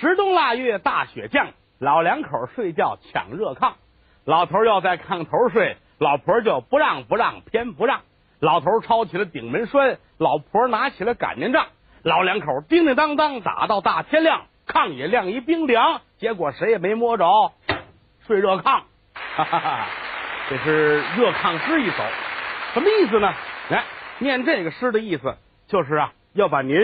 [0.00, 1.48] 十冬腊月大雪降，
[1.80, 3.72] 老两口睡觉抢热炕。
[4.24, 8.02] 老头要在炕头睡，老婆就不让不让偏不让。
[8.38, 11.66] 老头抄起了顶门栓，老婆拿起了擀面杖。
[12.04, 16.00] 老两口叮叮当当打到大天亮，炕也晾一冰凉。
[16.18, 17.52] 结果谁也没摸着，
[18.24, 18.82] 睡热炕。
[19.34, 19.86] 哈哈哈，
[20.48, 22.04] 这是热炕诗一首，
[22.74, 23.34] 什么意思呢？
[23.68, 23.82] 来
[24.20, 25.36] 念这个诗的意思
[25.66, 26.76] 就是啊，要把您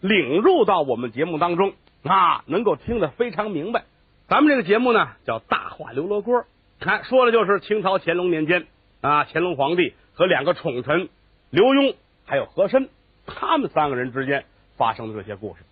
[0.00, 1.74] 领入到我们节目当中
[2.08, 3.84] 啊，能够听得非常明白。
[4.28, 6.40] 咱们这个节目呢叫《大话刘罗锅》，
[6.80, 8.66] 看说的就是清朝乾隆年间
[9.00, 11.08] 啊，乾隆皇帝和两个宠臣
[11.50, 11.94] 刘墉
[12.24, 12.88] 还有和珅，
[13.26, 14.44] 他们三个人之间
[14.76, 15.62] 发生的这些故事。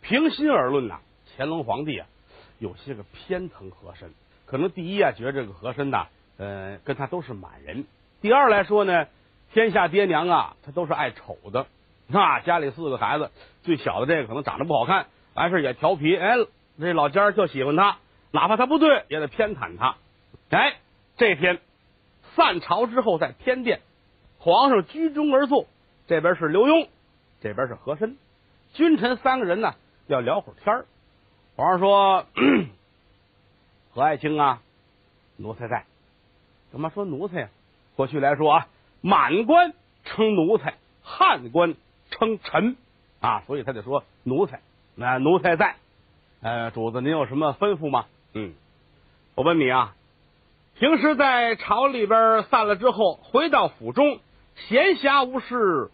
[0.00, 1.00] 平心而论呐，
[1.36, 2.06] 乾隆皇帝啊
[2.58, 4.10] 有些个偏疼和珅，
[4.46, 6.06] 可能第一啊觉得这个和珅呐，
[6.38, 7.84] 呃，跟他都是满人；
[8.20, 9.06] 第二来说呢，
[9.52, 11.66] 天下爹娘啊，他都是爱丑的。
[12.06, 13.30] 那，家里四个孩子，
[13.62, 15.06] 最小的这个可能长得不好看，
[15.38, 16.16] 完事也调皮。
[16.16, 16.34] 哎，
[16.80, 17.98] 这老家就喜欢他，
[18.32, 19.94] 哪怕他不对，也得偏袒他。
[20.50, 20.78] 哎，
[21.16, 21.60] 这天
[22.34, 23.80] 散朝之后，在天殿，
[24.38, 25.66] 皇上居中而坐，
[26.08, 26.88] 这边是刘墉，
[27.40, 28.16] 这边是和珅，
[28.74, 29.76] 君臣三个人呢
[30.08, 30.86] 要聊会儿天儿。
[31.54, 32.26] 皇上说
[33.94, 34.60] ：“何爱卿啊，
[35.36, 35.84] 奴才在。
[36.72, 37.48] 怎么说奴才呀？
[37.94, 38.66] 过去来说啊，
[39.00, 39.72] 满官
[40.04, 41.76] 称奴才，汉官。”
[42.10, 42.74] 称臣
[43.20, 44.62] 啊，所以他得说奴才。
[45.00, 45.76] 那奴才在，
[46.42, 48.06] 呃，主子您有什么吩咐吗？
[48.32, 48.52] 嗯，
[49.36, 49.94] 我问你啊，
[50.76, 54.18] 平时在朝里边散了之后，回到府中
[54.56, 55.90] 闲暇无事，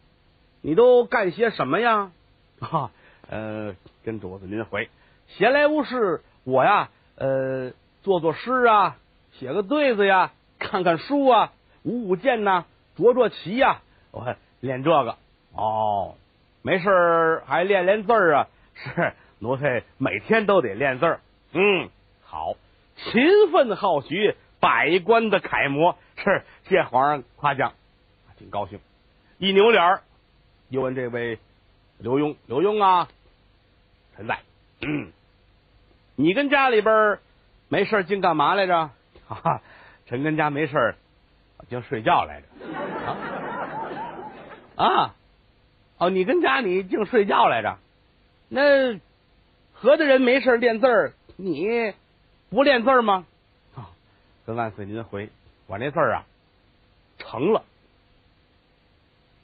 [0.63, 2.13] 你都干些什么呀？
[2.61, 2.91] 啊，
[3.29, 3.75] 呃，
[4.07, 4.89] 跟主子您回，
[5.29, 8.97] 闲来无事，我呀，呃，做做诗啊，
[9.39, 12.65] 写个对子呀，看看书啊，舞舞剑呐，
[12.97, 13.83] 捉捉棋呀，
[14.13, 15.17] 我练这个。
[15.55, 16.15] 哦，
[16.63, 18.49] 没事还练练字儿啊？
[18.75, 21.21] 是奴才每天都得练字儿。
[21.53, 21.89] 嗯，
[22.23, 22.55] 好，
[22.97, 25.97] 勤奋好学，百官的楷模。
[26.17, 27.73] 是谢皇上夸奖，
[28.39, 28.79] 挺高兴。
[29.39, 30.01] 一扭脸
[30.69, 31.39] 又问这位
[31.99, 33.09] 刘墉：“刘墉啊，
[34.17, 34.39] 臣在。
[34.81, 35.13] 嗯，
[36.17, 37.19] 你跟家里边
[37.69, 38.91] 没事净干嘛来着？
[39.29, 39.63] 哈哈，
[40.07, 40.95] 臣跟家没事
[41.69, 42.47] 净睡觉来着。
[44.77, 45.15] 啊啊。”
[45.97, 47.79] 哦，你跟家你净睡觉来着？
[48.55, 49.01] 那
[49.73, 51.93] 何大人没事练字儿，你
[52.51, 53.27] 不练字儿吗？
[53.75, 53.91] 啊，
[54.47, 55.29] 跟万岁您回，
[55.67, 56.25] 我那字儿啊
[57.19, 57.65] 成了，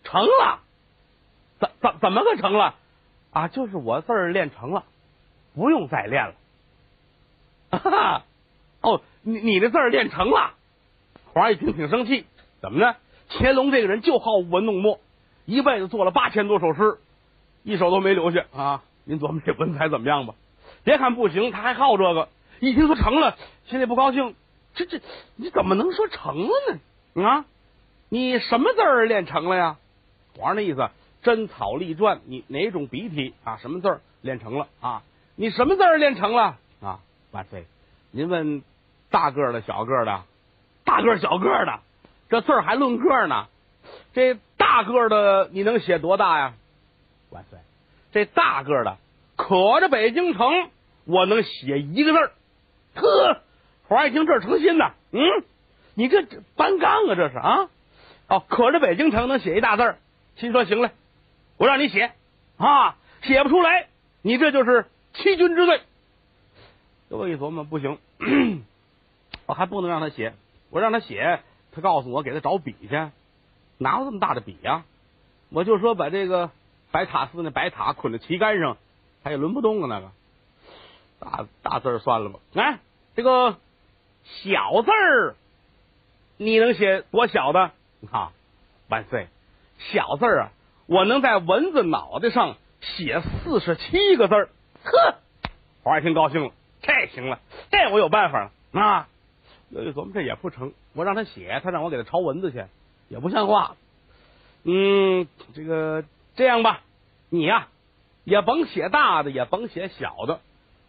[0.04, 0.60] 成了，
[1.59, 2.76] 怎怎怎么个成了？
[3.32, 4.84] 啊，就是我字儿练成了，
[5.56, 6.34] 不用再练了。
[7.76, 8.22] 哈哈，
[8.81, 10.54] 哦，你你的字儿练成了，
[11.32, 12.26] 皇上一听挺生气，
[12.60, 12.94] 怎么呢？
[13.28, 15.00] 乾隆这个人就好舞文弄墨。
[15.47, 16.99] 一辈子做了八千多首诗，
[17.65, 18.84] 一首都没留下啊！
[19.05, 20.34] 您琢磨这文采怎么样吧？
[20.84, 22.28] 别看不行，他还好这个。
[22.61, 24.34] 一听说成了，心里不高兴。
[24.75, 25.00] 这这，
[25.37, 26.53] 你怎么能说成了
[27.15, 27.22] 呢？
[27.25, 27.44] 啊，
[28.09, 29.77] 你什么字儿练成了呀？
[30.37, 30.88] 皇上的意思，
[31.22, 33.56] 真草隶篆，你哪种笔体啊？
[33.56, 35.03] 什么字儿练成了啊？
[35.34, 37.00] 你什么字儿练成了啊？
[37.32, 37.65] 万岁，
[38.11, 38.62] 您问
[39.11, 40.22] 大个的、小个的，
[40.84, 41.81] 大个小个的，
[42.28, 43.47] 这字儿还论个呢？
[44.12, 46.55] 这大个的你能写多大呀？
[47.31, 47.59] 万岁！
[48.12, 48.97] 这大个的
[49.37, 50.71] 可着北京城，
[51.04, 52.32] 我能写一个字儿。
[52.94, 53.41] 呵，
[53.88, 55.21] 皇上一听这成心呐，嗯，
[55.94, 56.22] 你这
[56.56, 57.69] 搬杠啊，这是啊？
[58.28, 59.99] 哦，可着北京城能写一大字儿，
[60.37, 60.93] 心说行了，
[61.56, 62.12] 我让你写
[62.59, 63.88] 啊，写不出来，
[64.22, 65.81] 你这就是欺君之罪。
[67.09, 67.99] 我一琢磨，不行，
[69.47, 70.34] 我还不能让他写，
[70.70, 71.41] 我让他写，
[71.72, 72.88] 他告诉我给他找笔去。
[73.78, 74.84] 哪有这么大的笔呀？
[75.49, 76.50] 我就说把这个
[76.92, 78.76] 白塔寺那白塔捆在旗杆上，
[79.22, 79.86] 他也抡不动啊。
[79.88, 80.10] 那个
[81.18, 82.38] 大大字算了吧。
[82.52, 82.78] 来，
[83.14, 83.56] 这个
[84.24, 85.34] 小字儿，
[86.36, 87.70] 你能写多小的？
[88.10, 88.32] 啊，
[88.88, 89.28] 万岁！
[89.78, 90.52] 小字儿啊，
[90.86, 94.48] 我能在蚊子脑袋上写四十七个字儿。
[94.82, 95.14] 呵，
[95.82, 96.52] 皇上一听高兴了，
[96.82, 97.38] 这行了，
[97.70, 99.08] 这我有办法了啊！
[99.72, 102.64] 我琢磨这也不成，我让他写，他让我给他抄蚊子去。
[103.08, 103.76] 也不像话，
[104.64, 106.04] 嗯，这个
[106.37, 106.81] 这样吧，
[107.29, 107.69] 你呀
[108.25, 110.41] 也甭写大的，也甭写小的。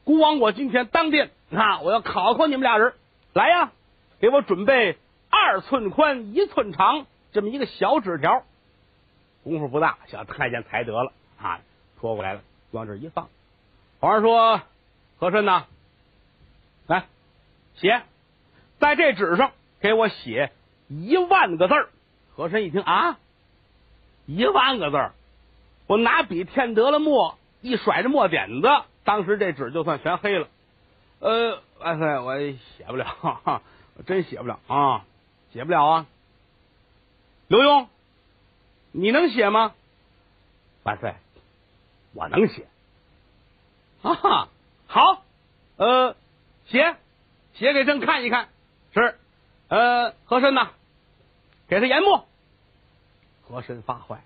[0.03, 2.93] 孤王我今天当殿啊，我要考考你们俩人，
[3.33, 3.71] 来呀，
[4.19, 4.97] 给我准备
[5.29, 8.43] 二寸宽一寸长这么一个小纸条。
[9.43, 11.11] 功夫不大，小太监才得了
[11.41, 11.59] 啊，
[11.99, 12.41] 拖过来了，
[12.71, 13.29] 往这一放。
[13.99, 14.61] 皇上说
[15.19, 15.65] ：“和珅呐，
[16.87, 17.05] 来
[17.75, 18.03] 写
[18.79, 20.51] 在这纸上，给我写
[20.87, 21.73] 一万个字。”
[22.35, 23.19] 和珅一听啊，
[24.25, 25.11] 一万个字，
[25.91, 28.69] 我拿笔添得了墨，一甩着墨点子，
[29.03, 30.47] 当时这纸就算全黑了。
[31.19, 33.61] 呃，万岁，我写不了，
[33.97, 35.03] 我真写不了啊，
[35.51, 36.05] 写不了啊。
[37.49, 37.87] 刘墉，
[38.93, 39.73] 你能写吗？
[40.83, 41.13] 万岁，
[42.13, 42.67] 我能写。
[44.01, 44.47] 啊哈，
[44.87, 45.23] 好，
[45.75, 46.15] 呃，
[46.67, 46.95] 写，
[47.53, 48.47] 写给朕看一看。
[48.93, 49.19] 是，
[49.67, 50.69] 呃，和珅呐，
[51.67, 52.25] 给他研墨。
[53.43, 54.23] 和珅发坏，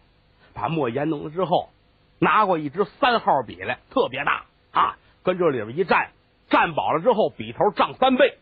[0.55, 1.69] 把墨研浓了之后，
[2.17, 6.09] 拿过一支三号笔来，特别大啊，跟这里边一站，
[6.49, 8.37] 站饱了之后，笔头涨三倍，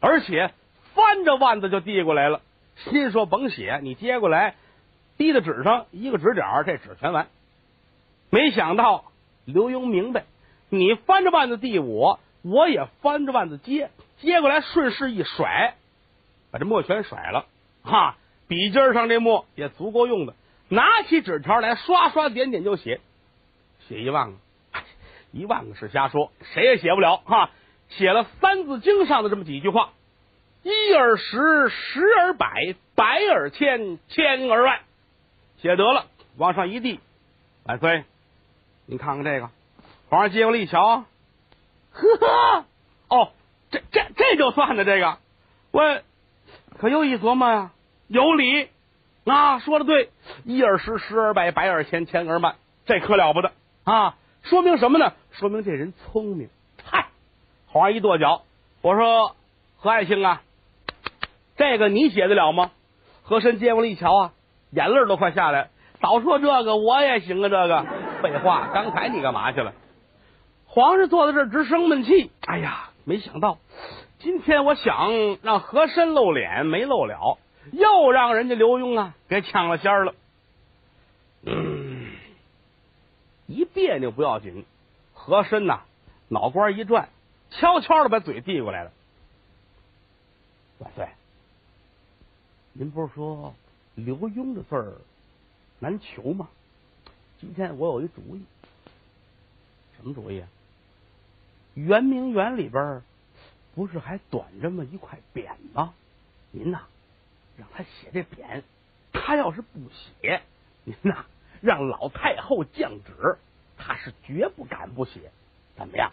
[0.00, 0.54] 而且
[0.94, 2.40] 翻着腕子就递过来了。
[2.76, 4.54] 心说甭写，你接过来，
[5.18, 7.26] 滴在纸上，一个指点，这纸全完。
[8.30, 9.04] 没想到
[9.44, 10.24] 刘墉明白。
[10.68, 15.74] 你翻着腕子递我，我也翻着腕子接，接过来顺势一甩，
[16.52, 17.46] 把这墨全甩了。
[17.82, 18.16] 哈，
[18.46, 20.34] 笔尖上这墨也足够用的。
[20.70, 23.00] 拿起纸条来，刷刷点点就写，
[23.88, 24.36] 写一万个，
[25.32, 27.16] 一万个是瞎说，谁也写不了。
[27.16, 27.50] 哈，
[27.88, 29.90] 写了《三字经》上的这么几句话：
[30.62, 34.80] 一而十，十而百，百而千，千而万。
[35.60, 36.06] 写得了，
[36.36, 37.00] 往上一递，
[37.64, 38.04] 万岁，
[38.86, 39.50] 您看看这个。
[40.08, 41.04] 皇上接过来一瞧，
[41.90, 42.64] 呵呵，
[43.08, 43.32] 哦，
[43.72, 45.18] 这这这就算的这个，
[45.72, 46.00] 我
[46.78, 47.72] 可又一琢磨呀，
[48.06, 48.68] 有理
[49.24, 50.10] 啊，说的对，
[50.44, 52.56] 一而十，十而百，百而千，千而万，
[52.86, 53.52] 这可了不得
[53.84, 54.16] 啊！
[54.42, 55.12] 说明什么呢？
[55.32, 56.48] 说明这人聪明。
[56.82, 57.08] 嗨，
[57.66, 58.42] 皇上一跺脚，
[58.80, 59.36] 我说
[59.76, 60.40] 何爱卿啊，
[61.56, 62.70] 这个你写得了吗？
[63.22, 64.32] 和珅接过来一瞧啊，
[64.70, 65.68] 眼泪都快下来。
[66.00, 67.86] 早说这个我也行啊，这个
[68.22, 69.74] 废话，刚才你干嘛去了？
[70.66, 72.30] 皇上坐在这直生闷气。
[72.46, 73.58] 哎呀，没想到
[74.18, 77.38] 今天我想让和珅露脸没露了，
[77.72, 80.14] 又让人家刘墉啊给抢了先了。
[81.42, 82.12] 嗯，
[83.46, 84.64] 一别扭不要紧，
[85.14, 85.82] 和珅呐
[86.28, 87.08] 脑瓜一转，
[87.50, 88.92] 悄悄的把嘴递过来了。
[90.78, 91.08] 万岁，
[92.72, 93.54] 您不是说
[93.94, 94.94] 刘墉的字儿
[95.78, 96.48] 难求吗？
[97.38, 98.42] 今天我有一主意，
[99.96, 100.48] 什么主意啊？
[101.74, 103.02] 圆明园里边
[103.74, 105.94] 不是还短这么一块匾吗？
[106.50, 106.82] 您呐，
[107.60, 108.62] 让他写这匾。
[109.12, 110.40] 他要是不写，
[110.84, 111.26] 您呐，
[111.60, 113.36] 让老太后降旨，
[113.76, 115.30] 他是绝不敢不写。
[115.76, 116.12] 怎么样？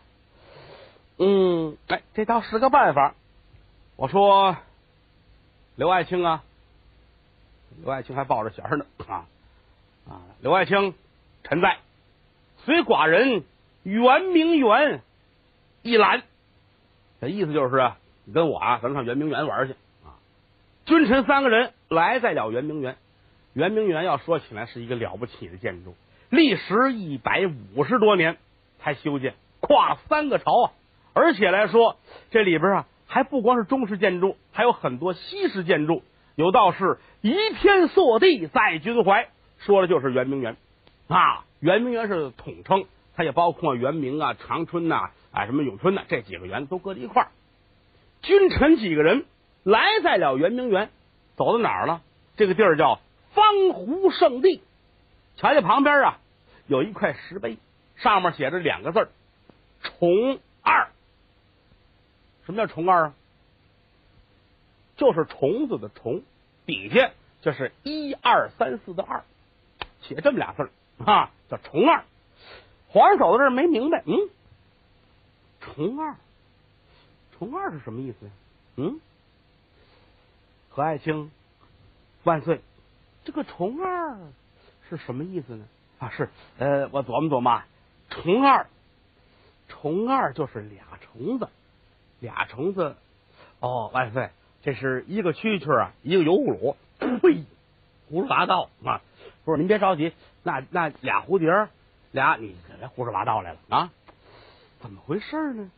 [1.17, 3.15] 嗯，哎，这倒是个办法。
[3.95, 4.57] 我说，
[5.75, 6.43] 刘爱卿啊，
[7.81, 9.25] 刘爱卿还抱着弦呢啊
[10.07, 10.21] 啊！
[10.41, 10.93] 刘爱卿，
[11.43, 11.79] 臣在，
[12.65, 13.43] 随寡人
[13.83, 15.01] 圆明园。
[15.83, 16.23] 一览，
[17.21, 17.91] 这意思就是，
[18.25, 19.75] 你跟我啊，咱们上圆明园玩去！
[20.87, 22.95] 君臣三个人来在了圆明园。
[23.51, 25.95] 圆明园要说起来是一个了不起的建筑，
[26.29, 27.41] 历时一百
[27.75, 28.37] 五十多年
[28.79, 30.71] 才修建，跨三个朝啊！
[31.13, 31.97] 而且来说，
[32.31, 36.03] 这里边啊，还不光是中式建筑，还有很多西式建筑。
[36.35, 39.27] 有道是“移天塑地在君怀”，
[39.59, 40.55] 说的就是圆明园
[41.09, 41.43] 啊。
[41.59, 45.09] 圆明园是统称，它也包括圆明啊、长春呐。
[45.31, 46.03] 啊，什么永春呐？
[46.07, 47.27] 这几个园都搁在一块儿。
[48.21, 49.25] 君臣几个人
[49.67, 50.89] 来在了圆明园，
[51.35, 52.01] 走到哪儿了？
[52.37, 53.01] 这个地儿叫
[53.33, 54.61] 方湖圣地。
[55.35, 56.19] 瞧见旁边啊，
[56.67, 57.57] 有一块石碑，
[57.97, 59.09] 上面写着两个字
[59.83, 60.87] 重二”。
[62.47, 63.13] 什么叫重二啊？
[64.95, 66.21] 就是虫子的虫，
[66.65, 69.25] 底下就是一二三四的二，
[70.01, 70.69] 写这么俩字
[71.03, 72.05] 啊，叫重二”。
[72.87, 74.29] 皇上走到这没明白，嗯。
[75.59, 76.15] 重二，
[77.37, 78.31] 重二是什么意思呀？
[78.77, 79.01] 嗯，
[80.77, 81.31] 何爱卿，
[82.23, 82.61] 万岁！
[83.25, 84.15] 这个重二
[84.87, 85.65] 是什么意思呢？
[85.97, 86.29] 啊，是
[86.59, 87.63] 呃，我琢磨琢磨，
[88.11, 88.67] 重二，
[89.67, 91.49] 重二就是俩虫子，
[92.19, 92.95] 俩虫子。
[93.59, 94.29] 哦，万岁，
[94.61, 96.77] 这是一个蛐蛐啊，一个油葫芦。
[96.99, 97.43] 呸，
[98.07, 99.01] 胡说八道啊！
[99.45, 101.69] 不是，您别着急，那那俩蝴蝶，
[102.11, 102.55] 俩你
[102.95, 103.89] 胡说八道来了啊！
[104.81, 105.71] 怎么回事呢？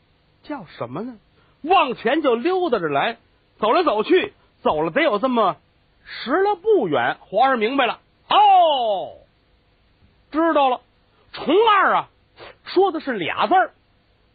[0.43, 1.17] 叫什么呢？
[1.61, 3.17] 往前就溜达着来，
[3.59, 5.57] 走来走去，走了得有这么
[6.05, 7.17] 十来步远。
[7.21, 7.99] 皇上明白了，
[8.29, 9.17] 哦，
[10.31, 10.81] 知道了。
[11.31, 12.09] 虫二啊，
[12.65, 13.71] 说的是俩字儿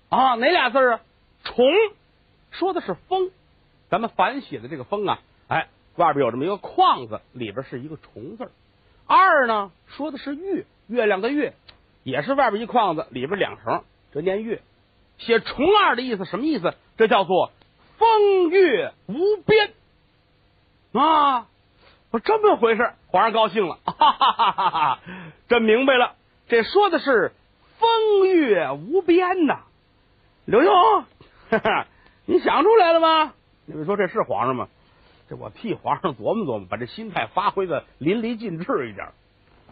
[0.09, 1.01] 啊，哪俩字啊？
[1.43, 1.67] 虫
[2.53, 3.31] 说的是风，
[3.91, 8.51] 咱们反写的这个风啊，哎，外边有这么一个框子，里边是一个虫字
[9.07, 11.55] 二呢，说的是月，月亮的月，
[12.05, 13.83] 也是外边一框子，里边两横。
[14.13, 14.63] 这念月，
[15.19, 16.75] 写重二的意思什么意思？
[16.97, 17.51] 这叫做
[17.99, 19.73] 风月无边
[21.01, 21.47] 啊！
[22.11, 25.01] 说这么回事，皇上高兴了，哈哈哈哈哈！
[25.49, 26.15] 真明白了，
[26.47, 27.33] 这说的是
[27.79, 29.63] 风月无边呐。
[30.45, 31.05] 刘墉，
[32.27, 33.33] 你想出来了吗？
[33.67, 34.69] 你们说这是皇上吗？
[35.29, 39.09] 这我替皇上琢磨琢磨，把这心态发挥的淋漓尽致一点。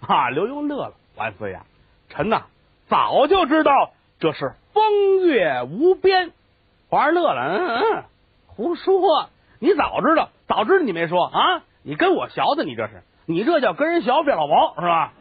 [0.00, 1.64] 啊，刘墉乐了，万岁呀，
[2.08, 2.46] 臣呐
[2.88, 6.32] 早就知道这是风月无边。
[6.88, 8.04] 皇上乐了，嗯嗯，
[8.48, 9.30] 胡说，
[9.62, 11.62] 你早知道，早知道你没说啊？
[11.84, 15.12] 你跟我学的，你这是，你这叫跟人学变老毛是吧？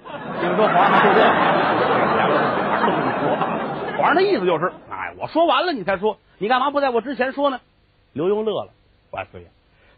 [0.41, 1.21] 你们说皇上就这，
[4.01, 7.61] 皇上的意思就是，哎，我说完了你才说，你干嘛不在我之前说呢？
[8.13, 8.71] 刘墉乐了，
[9.11, 9.49] 万岁呀，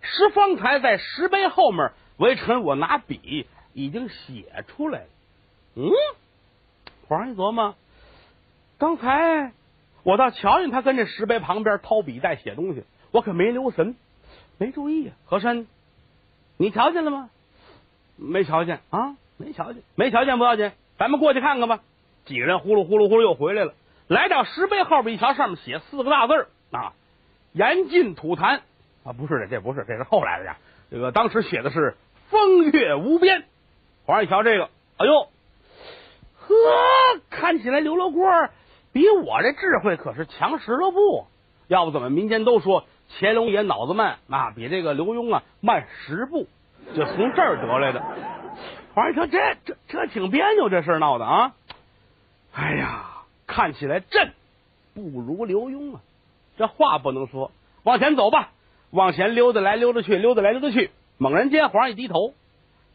[0.01, 3.47] 石方才在石碑后面，微臣我拿笔。
[3.75, 5.05] 已经写出来了。
[5.77, 5.89] 嗯，
[7.07, 7.73] 皇上一琢磨，
[8.77, 9.51] 刚才
[10.03, 13.95] 我倒瞧见他跟这石碑旁边掏笔在写东西，我可没留神，
[14.57, 15.15] 没注意啊。
[15.25, 15.67] 和珅，
[16.57, 17.29] 你瞧见了吗？
[18.15, 19.15] 没瞧见啊？
[19.37, 21.79] 没瞧见，没瞧见不要紧，咱们过去看看吧。
[22.25, 23.73] 几个人呼噜呼噜呼噜又回来了，
[24.07, 26.93] 来到石碑后边一瞧，上面写四个大字啊
[27.51, 28.61] ，“严禁吐痰”
[29.03, 30.57] 啊，不是的，这不是，这是后来的呀。
[30.91, 31.97] 这个当时写的是
[32.29, 33.43] “风月无边”。
[34.05, 35.27] 皇上一瞧这个，哎呦，
[36.37, 36.55] 呵，
[37.29, 38.49] 看起来刘罗锅
[38.91, 41.25] 比我这智慧可是强十了步。
[41.67, 46.47] 要不怎么民间都说乾隆爷脑子慢啊，比这个刘墉啊慢十步，
[46.95, 48.03] 就从这儿得来的。
[48.93, 51.53] 皇上一，这这这挺别扭，这事闹的啊！
[52.53, 54.33] 哎呀，看起来朕
[54.93, 56.01] 不如刘墉啊，
[56.57, 57.51] 这话不能说。
[57.83, 58.51] 往前走吧，
[58.91, 60.91] 往前溜达来溜达去，溜达来溜达去。
[61.17, 62.33] 猛然间，皇上一低头。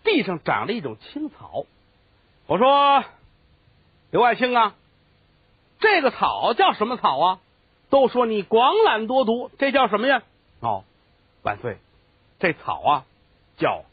[0.05, 1.67] 地上长了一种青草，
[2.47, 3.05] 我说
[4.12, 4.75] 刘爱卿啊，
[5.81, 7.38] 这个草叫什么草啊？
[7.90, 10.23] 都说你广揽多读，这叫什么呀？
[10.61, 10.85] 哦，
[11.42, 11.78] 万岁，
[12.38, 13.04] 这草啊
[13.57, 13.85] 叫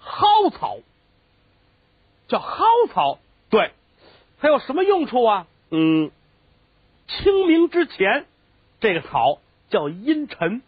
[0.00, 0.78] 蒿草，
[2.28, 3.18] 叫蒿草。
[3.48, 3.72] 对，
[4.40, 5.46] 它有什么用处啊？
[5.70, 6.10] 嗯，
[7.06, 8.26] 清明之前，
[8.80, 9.38] 这个草
[9.70, 10.62] 叫阴沉，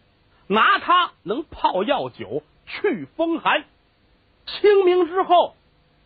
[0.47, 3.65] 拿它能泡药酒，去风寒。
[4.45, 5.55] 清明之后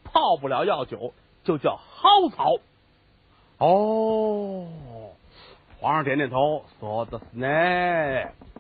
[0.04, 1.14] 泡不了药酒，
[1.44, 2.56] 就叫蒿草。
[3.60, 4.68] 哦，
[5.84, 7.46] 皇上点点头，说的是呢，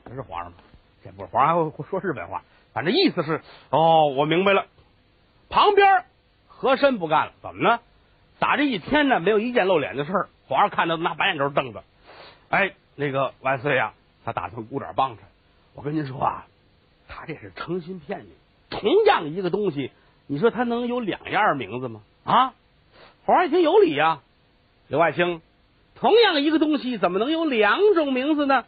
[0.03, 0.57] 这是皇上吗？
[1.01, 2.43] 这不是皇上，还会说日本话。
[2.73, 3.39] 反正意思是，
[3.69, 4.65] 哦，我明白了。
[5.47, 6.03] 旁边
[6.49, 7.79] 和珅不干了，怎么呢？
[8.39, 10.29] 打这一天呢，没有一件露脸的事儿。
[10.49, 11.85] 皇上看到拿白眼珠瞪着。
[12.49, 13.93] 哎，那个万岁呀，
[14.25, 15.23] 他打算鼓点棒槌。
[15.75, 16.45] 我跟您说啊，
[17.07, 18.33] 他这是诚心骗你。
[18.69, 19.91] 同样一个东西，
[20.27, 22.01] 你说他能有两样名字吗？
[22.25, 22.53] 啊，
[23.25, 24.19] 皇上一听有理呀，
[24.89, 25.41] 刘爱卿，
[26.03, 28.65] 同样一个东西怎么能有两种名字呢？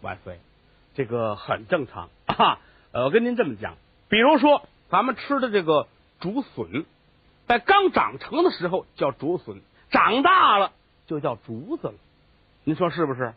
[0.00, 0.40] 万岁，
[0.94, 2.58] 这个很正常啊。
[2.92, 3.74] 呃，我跟您这么讲，
[4.08, 5.88] 比如说咱们吃的这个
[6.20, 6.86] 竹笋，
[7.46, 9.60] 在刚长成的时候叫竹笋，
[9.90, 10.72] 长大了
[11.06, 11.94] 就叫竹子了。
[12.64, 13.34] 您说是不是？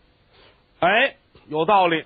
[0.79, 1.17] 哎，
[1.49, 2.05] 有道理。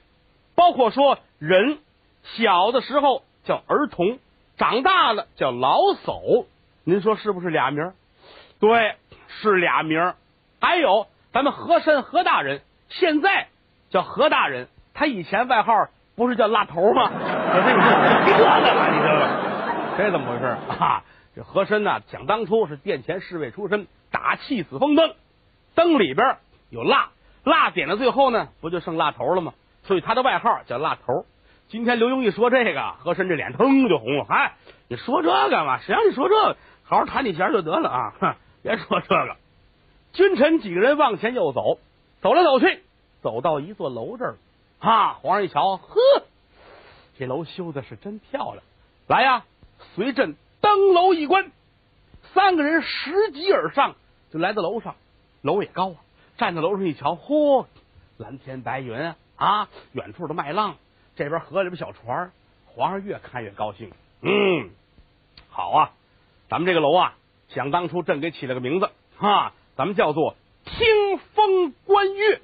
[0.55, 1.77] 包括说人
[2.23, 3.21] 小的时候。
[3.43, 4.19] 叫儿童，
[4.57, 6.47] 长大了叫老叟，
[6.83, 7.93] 您说是不是俩名？
[8.59, 8.95] 对，
[9.29, 10.13] 是俩名。
[10.59, 13.49] 还有咱们和珅何大人，现在
[13.91, 15.71] 叫何大人，他以前外号
[16.15, 17.11] 不是叫辣头吗？
[17.13, 18.89] 我这你这干嘛？
[18.89, 20.45] 你这个这怎么回事
[20.81, 21.03] 啊？
[21.35, 25.13] 这和珅呢，想当初是殿前侍卫出身，打气死风灯，
[25.75, 26.37] 灯里边
[26.71, 27.09] 有蜡，
[27.43, 29.53] 蜡点到最后呢，不就剩蜡头了吗？
[29.83, 31.27] 所以他的外号叫蜡头。
[31.67, 34.25] 今天刘墉一说这个，和珅这脸腾就红了。
[34.27, 34.53] 嗨，
[34.87, 35.77] 你说这干嘛？
[35.81, 36.57] 谁让你说这个？
[36.83, 38.13] 好好弹你弦就得了啊！
[38.19, 39.35] 哼，别说这个。
[40.17, 41.77] 君臣几个人往前又走，
[42.21, 42.81] 走来走去，
[43.21, 44.37] 走到一座楼这儿。
[44.79, 45.95] 哈，皇上一瞧，呵，
[47.19, 48.63] 这楼修的是真漂亮。
[49.07, 49.45] 来呀，
[49.93, 51.51] 随朕登楼一观。
[52.33, 53.93] 三个人拾级而上，
[54.31, 54.95] 就来到楼上。
[55.43, 55.97] 楼也高啊，
[56.39, 57.67] 站在楼上一瞧，嚯，
[58.17, 60.77] 蓝天白云啊，远处的麦浪。
[61.15, 62.31] 这边河里边小船，
[62.65, 63.91] 皇上越看越高兴。
[64.21, 64.71] 嗯，
[65.51, 65.91] 好啊，
[66.49, 67.13] 咱们这个楼啊，
[67.49, 72.41] 想当初朕给起了个名字哈，咱们叫做听风观月。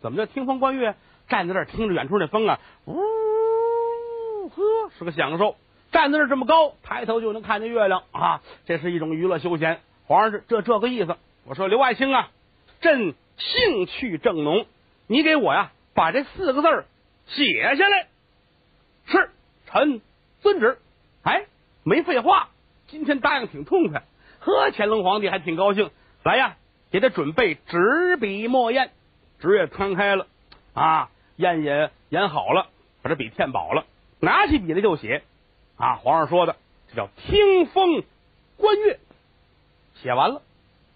[0.00, 0.94] 怎么叫听风观月？
[1.28, 5.56] 站在这儿听着远处那风啊，呜呵，是个享受。
[5.92, 9.80] 站在这儿这么高，抬头就能看见月亮啊，这是一种娱乐休闲。
[10.06, 11.16] 皇上是这这个意思。
[11.44, 12.30] 我说刘爱卿啊，
[12.80, 14.64] 朕兴趣正浓，
[15.06, 16.68] 你给我呀把这四个字。
[17.26, 18.06] 写下来，
[19.04, 19.30] 是
[19.66, 20.00] 臣
[20.40, 20.78] 遵旨。
[21.24, 21.44] 哎，
[21.82, 22.48] 没废话，
[22.86, 24.02] 今天答应挺痛快。
[24.40, 25.90] 呵，乾隆皇帝还挺高兴。
[26.24, 26.56] 来呀，
[26.90, 28.90] 给他准备纸笔墨砚，
[29.38, 30.26] 纸也摊开了
[30.74, 32.66] 啊，砚也研好了，
[33.02, 33.84] 把这笔填饱了，
[34.20, 35.22] 拿起笔来就写。
[35.76, 36.56] 啊，皇上说的，
[36.88, 38.02] 这叫听风
[38.56, 38.98] 观月。
[40.02, 40.42] 写完了，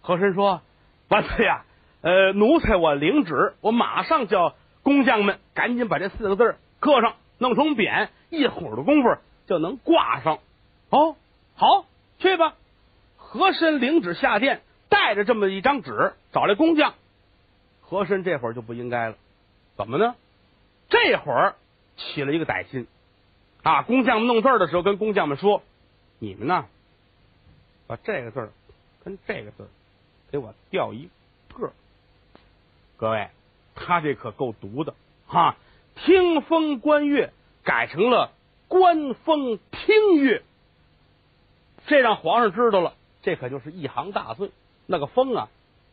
[0.00, 0.60] 和珅说
[1.08, 1.64] ：“万岁呀！
[2.00, 10.40] 呃，奴才我领旨，我马上叫工匠们赶紧把这四个字刻上，弄成匾，一会儿的功夫就能挂上。
[10.90, 11.14] 哦，
[11.54, 11.84] 好，
[12.18, 12.54] 去吧。
[13.16, 16.92] 和珅领旨下殿，带着这么一张纸找来工匠。
[17.80, 19.16] 和珅这会儿就不应该了，
[19.76, 20.14] 怎么呢？
[20.90, 21.54] 这会儿
[21.96, 22.86] 起了一个歹心
[23.62, 23.82] 啊！
[23.82, 25.62] 工匠们弄字的时候，跟工匠们说
[26.20, 26.66] ：“你们呢，
[27.86, 28.52] 把这个字
[29.02, 29.68] 跟这个字
[30.30, 31.08] 给我调一
[31.54, 31.72] 个。”
[32.98, 33.30] 各位，
[33.74, 34.94] 他这可够毒的
[35.26, 35.56] 哈！
[35.96, 37.32] 听风观月
[37.64, 38.32] 改成了
[38.68, 40.42] 观风听月，
[41.86, 44.50] 这让皇上知道了，这可就是一行大罪。
[44.92, 45.48] 那个风啊，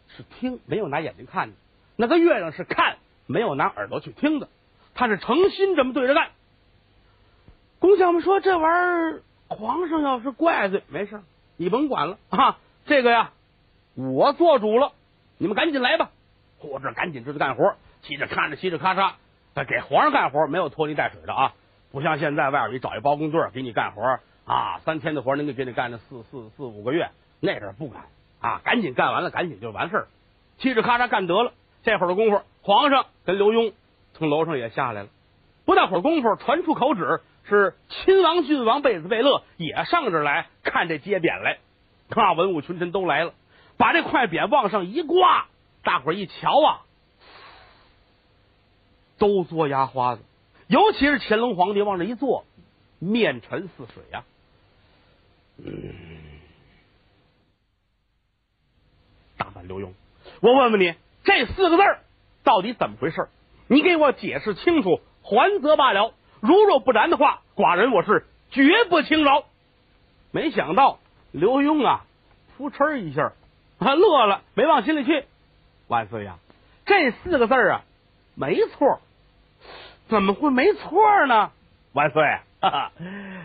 [0.10, 1.56] 是听，没有拿眼睛看的；
[1.96, 4.50] 那个月亮是看，没有拿耳朵去听的。
[4.94, 6.32] 他是诚心这么对着干。
[7.80, 11.22] 工匠们说：“这玩意儿，皇上要是怪罪，没事，
[11.56, 12.58] 你甭管了啊！
[12.86, 13.32] 这个呀，
[13.96, 14.92] 我做主了，
[15.38, 16.12] 你们赶紧来吧。”
[16.60, 19.14] 或者赶紧就去干活，嘁着看着，嘁着咔嚓，
[19.66, 21.54] 给皇上干活没有拖泥带水的啊！
[21.94, 28.04] 不像现在外边一找一包工队给你干活啊，三天的活能给给你干了四四四五个月，那阵不敢
[28.40, 28.62] 啊！
[28.64, 30.08] 赶紧干完了，赶紧就完事儿，
[30.60, 31.54] 嘁哧咔嚓干得了。
[31.84, 33.74] 这会儿的功夫，皇上跟刘墉
[34.14, 35.10] 从楼上也下来了。
[35.66, 41.60] 不大会儿功夫，传出口旨，是亲王、郡王贝子贝勒也上这来看这揭匾来。
[42.10, 43.34] 啊，文武群臣都来了，
[43.78, 45.48] 把这块匾往上一挂。
[45.84, 46.82] 大伙儿一瞧啊，
[49.18, 50.22] 都嘬牙花子，
[50.68, 52.46] 尤其是乾隆皇帝往这一坐，
[53.00, 54.24] 面沉似水呀。
[55.58, 55.94] 嗯，
[59.68, 59.92] 刘墉，
[60.42, 61.84] 我问问你，这四个字
[62.44, 63.28] 到底怎么回事？
[63.68, 69.44] 你给我解释清楚，还则罢了；如若不然的话，寡人我是绝不轻饶。
[70.32, 71.00] 没想到
[71.32, 72.06] 刘墉啊，
[72.58, 73.34] 扑哧一下，
[73.80, 75.26] 他 乐了，没往心里去。
[75.88, 76.38] 万岁呀！
[76.86, 77.84] 这四个字啊，
[78.36, 79.00] 没错，
[80.08, 81.52] 怎么会没错呢？
[81.94, 82.24] 万岁，
[82.62, 82.92] 哈哈，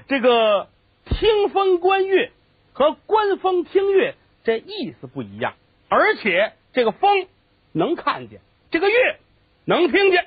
[0.09, 0.69] 这个
[1.07, 2.33] 听风观月
[2.73, 5.55] 和观风听月这意思不一样，
[5.95, 7.29] 而且这个风
[7.71, 8.41] 能看见，
[8.73, 9.21] 这个月
[9.65, 10.27] 能听见。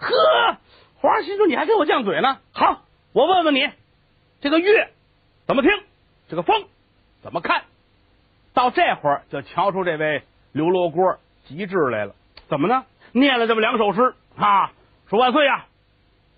[0.00, 0.58] 呵，
[0.96, 2.40] 皇上心说你还给我犟嘴呢。
[2.50, 3.70] 好，我问问你，
[4.40, 4.90] 这个月
[5.46, 5.70] 怎么听？
[6.28, 6.64] 这个风
[7.22, 7.62] 怎么看？
[8.54, 10.24] 到这会儿就瞧出这位。
[10.50, 11.16] 刘罗锅
[11.46, 12.16] 极致来了，
[12.48, 12.84] 怎么呢？
[13.12, 14.72] 念了这么两首诗啊，
[15.08, 15.66] 说万岁呀，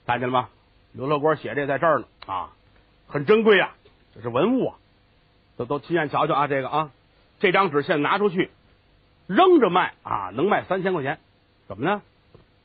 [0.06, 0.50] 看见了吗？
[0.92, 2.50] 刘罗锅写这在这儿呢啊，
[3.08, 3.74] 很珍贵啊，
[4.14, 4.76] 这是文物啊，
[5.56, 6.90] 都都亲眼瞧瞧啊，这个啊，
[7.44, 8.48] 这张纸现在拿出去
[9.26, 11.18] 扔着卖啊，能卖三千块钱，
[11.68, 12.00] 怎么呢？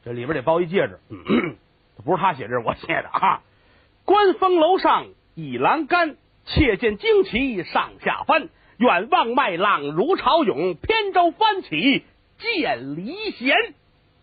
[0.06, 1.00] 这里边得包一戒指，
[2.06, 3.42] 不是他写，这是我写的啊。
[4.06, 6.16] 观风楼上倚栏杆，
[6.46, 8.48] 且见旌旗上下翻。
[8.78, 12.06] 远望麦浪如潮涌，扁舟翻起
[12.38, 13.58] 见离弦。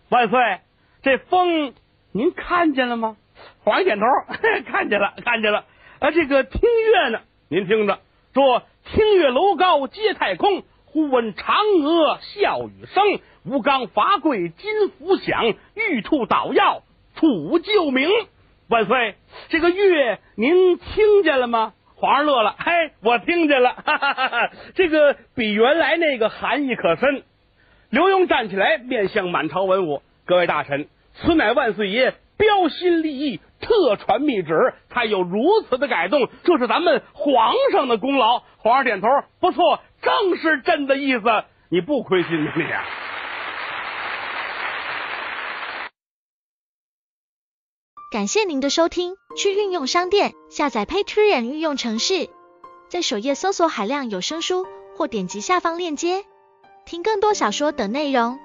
[0.09, 0.61] 万岁，
[1.03, 1.75] 这风
[2.13, 3.19] 您看见了吗？
[3.63, 4.07] 皇上点头，
[4.73, 5.67] 看见了，看见了。
[5.99, 7.21] 啊，这个听乐呢？
[7.51, 8.01] 您听着，
[8.33, 16.83] 说听月楼高接太空，忽闻嫦娥笑语声，吴刚伐桂金斧响，玉兔捣药
[17.17, 18.09] 楚救明。
[18.69, 19.17] 万岁，
[19.49, 21.75] 这个月您听见了吗？
[21.97, 27.25] 皇上乐了，嘿，我听见了，哈哈哈哈这个比原来那个含义可深。
[27.91, 38.43] 刘墉站起来，面向满朝文武，各位大臣，此乃万岁爷标新立异，特传密旨，才有如此的改动，这是咱们皇上的功劳。
[38.59, 39.09] 皇上点头，
[39.41, 41.25] 不错，正是朕的意思，
[41.69, 42.51] 你不亏心你。
[48.13, 52.29] 感谢您的收听，去运用商店下载 Patreon 运用城市，
[52.89, 54.67] 在首页搜索海量有声书，
[54.97, 56.25] 或点击下方链接
[56.87, 58.39] 听更多小说等内容。